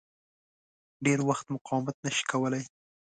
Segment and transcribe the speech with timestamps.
[1.05, 2.63] ډېر وخت مقاومت نه شي کولای.